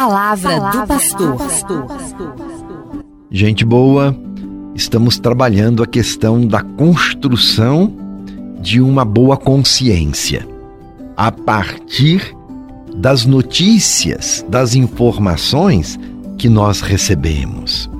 [0.00, 1.86] palavra, palavra do pastor.
[3.30, 4.16] Gente boa,
[4.74, 7.92] estamos trabalhando a questão da construção
[8.62, 10.48] de uma boa consciência
[11.14, 12.34] a partir
[12.96, 16.00] das notícias, das informações
[16.38, 17.90] que nós recebemos.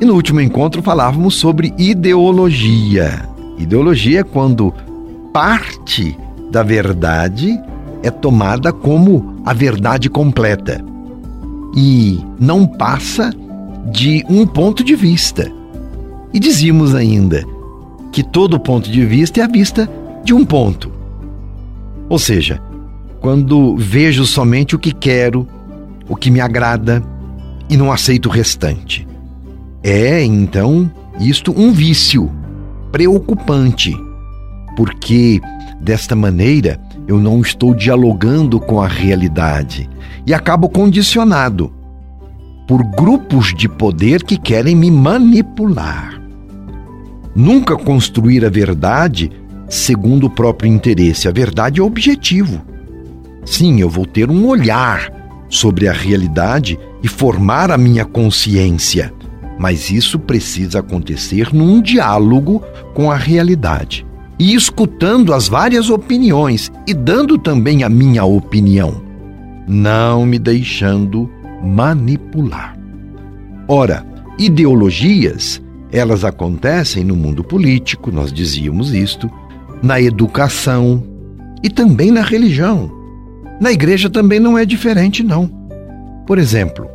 [0.00, 3.28] E no último encontro falávamos sobre ideologia.
[3.58, 4.72] Ideologia é quando
[5.32, 6.16] parte
[6.48, 7.60] da verdade
[8.04, 10.89] é tomada como a verdade completa
[11.74, 13.32] e não passa
[13.90, 15.50] de um ponto de vista.
[16.32, 17.44] E dizíamos ainda
[18.12, 19.88] que todo ponto de vista é a vista
[20.24, 20.90] de um ponto.
[22.08, 22.60] Ou seja,
[23.20, 25.46] quando vejo somente o que quero,
[26.08, 27.02] o que me agrada
[27.68, 29.06] e não aceito o restante.
[29.82, 32.30] É, então, isto um vício
[32.90, 33.96] preocupante,
[34.76, 35.40] porque
[35.80, 39.90] desta maneira eu não estou dialogando com a realidade
[40.24, 41.74] e acabo condicionado
[42.68, 46.22] por grupos de poder que querem me manipular.
[47.34, 49.28] Nunca construir a verdade
[49.68, 51.26] segundo o próprio interesse.
[51.26, 52.62] A verdade é objetivo.
[53.44, 55.12] Sim, eu vou ter um olhar
[55.48, 59.12] sobre a realidade e formar a minha consciência,
[59.58, 62.62] mas isso precisa acontecer num diálogo
[62.94, 64.06] com a realidade
[64.40, 69.02] e escutando as várias opiniões e dando também a minha opinião,
[69.68, 71.28] não me deixando
[71.62, 72.74] manipular.
[73.68, 74.02] Ora,
[74.38, 75.60] ideologias,
[75.92, 79.30] elas acontecem no mundo político, nós dizíamos isto,
[79.82, 81.04] na educação
[81.62, 82.90] e também na religião.
[83.60, 85.48] Na igreja também não é diferente, não.
[86.26, 86.88] Por exemplo,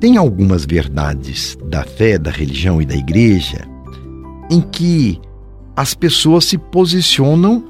[0.00, 3.68] tem algumas verdades da fé, da religião e da igreja
[4.50, 5.20] em que
[5.76, 7.62] as pessoas se posicionam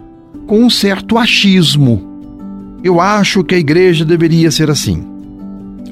[0.47, 2.01] com um certo achismo.
[2.85, 5.05] Eu acho que a igreja deveria ser assim.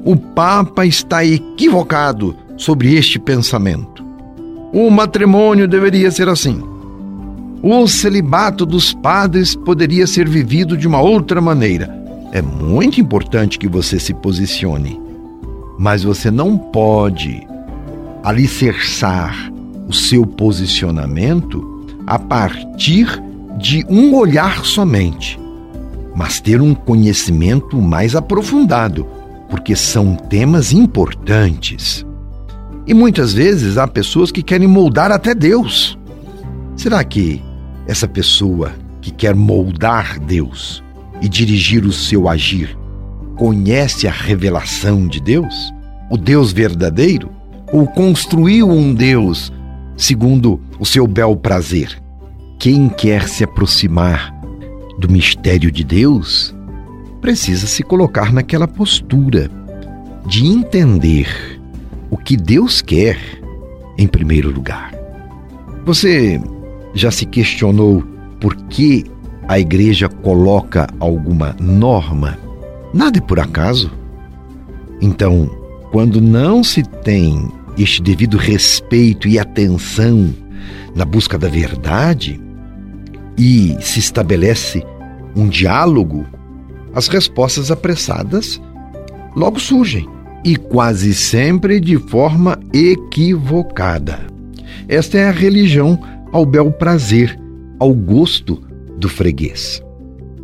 [0.05, 4.05] O Papa está equivocado sobre este pensamento.
[4.71, 6.63] O matrimônio deveria ser assim.
[7.61, 11.93] O celibato dos padres poderia ser vivido de uma outra maneira.
[12.31, 15.01] É muito importante que você se posicione,
[15.77, 17.45] mas você não pode
[18.23, 19.51] alicerçar
[19.87, 21.74] o seu posicionamento
[22.05, 23.21] a partir
[23.57, 25.39] de um olhar somente,
[26.15, 29.07] mas ter um conhecimento mais aprofundado,
[29.49, 32.05] porque são temas importantes.
[32.87, 35.97] E muitas vezes há pessoas que querem moldar até Deus.
[36.75, 37.41] Será que
[37.87, 40.83] essa pessoa que quer moldar Deus
[41.21, 42.77] e dirigir o seu agir
[43.35, 45.73] conhece a revelação de Deus?
[46.09, 47.31] O Deus verdadeiro?
[47.71, 49.51] Ou construiu um Deus
[49.97, 52.01] segundo o seu bel prazer.
[52.59, 54.33] Quem quer se aproximar
[54.97, 56.55] do mistério de Deus
[57.21, 59.49] precisa se colocar naquela postura
[60.27, 61.59] de entender
[62.09, 63.17] o que Deus quer
[63.97, 64.93] em primeiro lugar.
[65.85, 66.41] Você
[66.93, 68.03] já se questionou
[68.39, 69.05] por que
[69.47, 72.37] a igreja coloca alguma norma?
[72.93, 73.91] Nada é por acaso.
[75.01, 75.49] Então,
[75.91, 80.33] quando não se tem este devido respeito e atenção
[80.95, 82.39] na busca da verdade
[83.37, 84.83] e se estabelece
[85.35, 86.25] um diálogo,
[86.93, 88.61] as respostas apressadas
[89.35, 90.07] logo surgem
[90.43, 94.19] e quase sempre de forma equivocada.
[94.87, 95.99] Esta é a religião
[96.31, 97.37] ao bel prazer,
[97.79, 98.61] ao gosto
[98.97, 99.83] do freguês.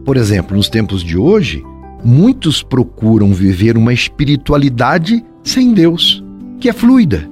[0.03, 1.63] Por exemplo, nos tempos de hoje,
[2.03, 6.20] muitos procuram viver uma espiritualidade sem Deus
[6.61, 7.27] que é fluida.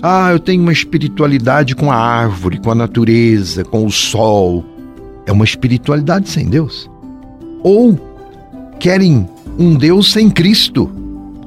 [0.00, 4.64] Ah, eu tenho uma espiritualidade com a árvore, com a natureza, com o sol.
[5.26, 6.88] É uma espiritualidade sem Deus.
[7.62, 7.98] Ou
[8.78, 9.28] querem
[9.58, 10.90] um Deus sem Cristo,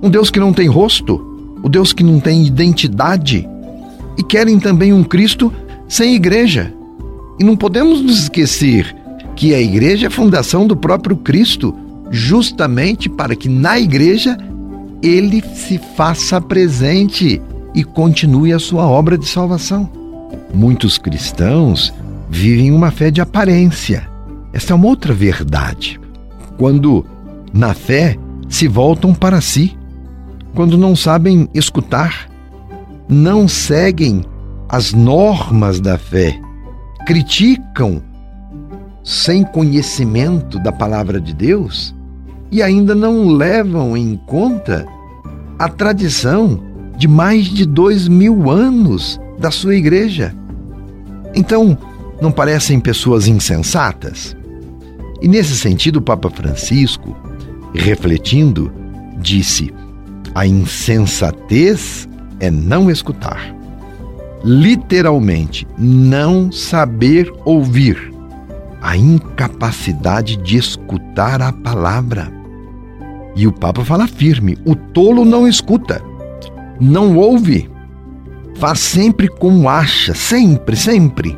[0.01, 1.15] um Deus que não tem rosto,
[1.63, 3.47] o um Deus que não tem identidade.
[4.17, 5.51] E querem também um Cristo
[5.87, 6.73] sem igreja.
[7.39, 8.95] E não podemos nos esquecer
[9.35, 11.75] que a igreja é a fundação do próprio Cristo,
[12.11, 14.37] justamente para que na igreja
[15.05, 17.39] ele se faça presente
[17.75, 19.87] e continue a sua obra de salvação.
[20.51, 21.93] Muitos cristãos
[22.29, 24.09] vivem uma fé de aparência.
[24.51, 25.99] Esta é uma outra verdade.
[26.57, 27.05] Quando,
[27.53, 28.17] na fé,
[28.49, 29.77] se voltam para si,
[30.55, 32.27] quando não sabem escutar,
[33.07, 34.23] não seguem
[34.67, 36.39] as normas da fé,
[37.05, 38.01] criticam
[39.03, 41.93] sem conhecimento da palavra de Deus
[42.51, 44.87] e ainda não levam em conta
[45.57, 46.59] a tradição
[46.97, 50.35] de mais de dois mil anos da sua igreja.
[51.33, 51.77] Então,
[52.21, 54.35] não parecem pessoas insensatas?
[55.21, 57.15] E nesse sentido, o Papa Francisco,
[57.73, 58.71] refletindo,
[59.19, 59.73] disse:
[60.33, 62.07] A insensatez
[62.39, 63.53] é não escutar.
[64.43, 68.13] Literalmente, não saber ouvir.
[68.81, 72.31] A incapacidade de escutar a palavra.
[73.35, 76.01] E o Papa fala firme: o tolo não escuta,
[76.79, 77.69] não ouve,
[78.55, 81.37] faz sempre como acha, sempre, sempre.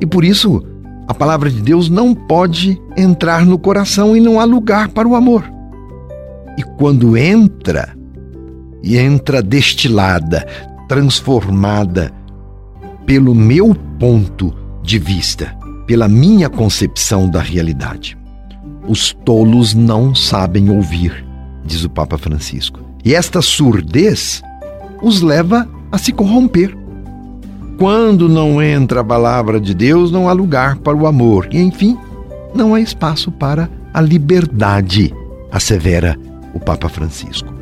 [0.00, 0.62] E por isso,
[1.08, 5.14] a palavra de Deus não pode entrar no coração e não há lugar para o
[5.14, 5.50] amor.
[6.58, 7.96] E quando entra,
[8.82, 10.46] e entra destilada,
[10.88, 12.12] transformada
[13.06, 15.56] pelo meu ponto de vista,
[15.86, 18.16] pela minha concepção da realidade.
[18.86, 21.24] Os tolos não sabem ouvir,
[21.64, 22.80] diz o Papa Francisco.
[23.04, 24.42] E esta surdez
[25.02, 26.76] os leva a se corromper.
[27.78, 31.48] Quando não entra a palavra de Deus, não há lugar para o amor.
[31.50, 31.96] E, enfim,
[32.54, 35.14] não há espaço para a liberdade,
[35.50, 36.18] assevera
[36.52, 37.52] o Papa Francisco.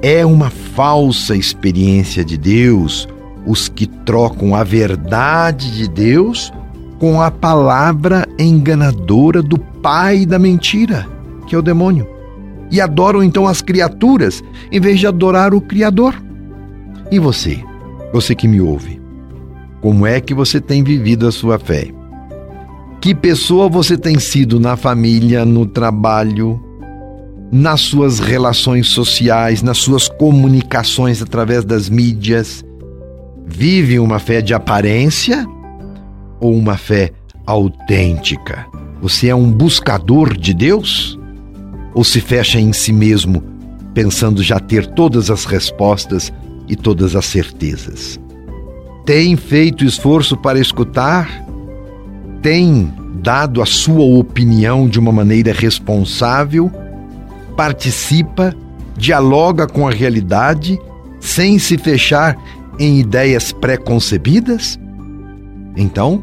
[0.00, 3.08] É uma falsa experiência de Deus
[3.46, 6.52] os que trocam a verdade de Deus
[7.02, 11.04] com a palavra enganadora do pai da mentira,
[11.48, 12.06] que é o demônio.
[12.70, 14.40] E adoram então as criaturas
[14.70, 16.14] em vez de adorar o Criador.
[17.10, 17.58] E você,
[18.12, 19.00] você que me ouve,
[19.80, 21.88] como é que você tem vivido a sua fé?
[23.00, 26.62] Que pessoa você tem sido na família, no trabalho,
[27.50, 32.64] nas suas relações sociais, nas suas comunicações através das mídias?
[33.44, 35.44] Vive uma fé de aparência
[36.42, 37.12] ou uma fé
[37.46, 38.66] autêntica?
[39.00, 41.18] Você é um buscador de Deus?
[41.94, 43.42] Ou se fecha em si mesmo,
[43.94, 46.32] pensando já ter todas as respostas
[46.68, 48.20] e todas as certezas?
[49.06, 51.28] Tem feito esforço para escutar?
[52.42, 52.92] Tem
[53.22, 56.70] dado a sua opinião de uma maneira responsável?
[57.56, 58.54] Participa?
[58.96, 60.78] Dialoga com a realidade
[61.20, 62.36] sem se fechar
[62.78, 64.78] em ideias pré-concebidas?
[65.76, 66.22] Então,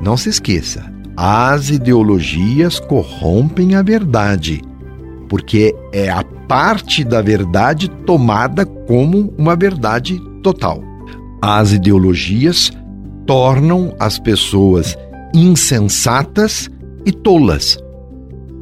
[0.00, 4.62] não se esqueça, as ideologias corrompem a verdade,
[5.28, 10.82] porque é a parte da verdade tomada como uma verdade total.
[11.42, 12.72] As ideologias
[13.26, 14.96] tornam as pessoas
[15.34, 16.70] insensatas
[17.04, 17.78] e tolas,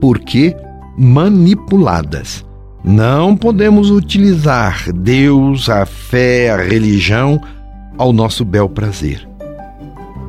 [0.00, 0.56] porque
[0.98, 2.44] manipuladas.
[2.82, 7.40] Não podemos utilizar Deus, a fé, a religião
[7.98, 9.28] ao nosso bel prazer.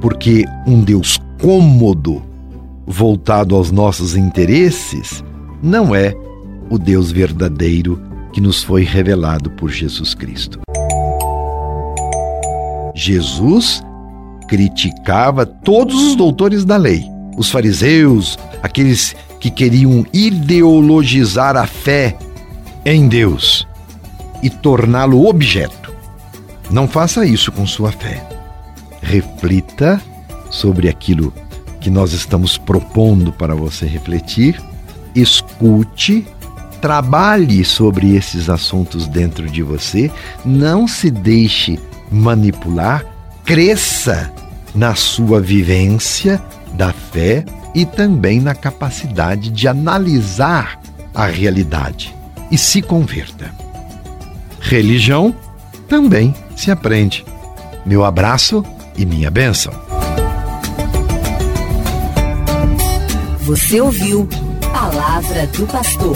[0.01, 2.21] Porque um Deus cômodo,
[2.85, 5.23] voltado aos nossos interesses,
[5.61, 6.15] não é
[6.69, 8.01] o Deus verdadeiro
[8.31, 10.59] que nos foi revelado por Jesus Cristo.
[12.93, 13.81] Jesus
[14.47, 17.03] criticava todos os doutores da lei,
[17.37, 22.17] os fariseus, aqueles que queriam ideologizar a fé
[22.85, 23.67] em Deus
[24.41, 25.93] e torná-lo objeto.
[26.71, 28.36] Não faça isso com sua fé.
[29.07, 30.01] Reflita
[30.51, 31.33] sobre aquilo
[31.79, 34.61] que nós estamos propondo para você refletir,
[35.15, 36.27] escute,
[36.81, 40.11] trabalhe sobre esses assuntos dentro de você,
[40.43, 41.79] não se deixe
[42.11, 43.05] manipular,
[43.45, 44.29] cresça
[44.75, 46.43] na sua vivência
[46.73, 50.81] da fé e também na capacidade de analisar
[51.15, 52.13] a realidade
[52.51, 53.49] e se converta.
[54.59, 55.33] Religião
[55.87, 57.23] também se aprende.
[57.85, 58.65] Meu abraço
[58.97, 59.73] e minha bênção.
[63.41, 64.27] Você ouviu
[64.73, 66.15] Palavra do Pastor.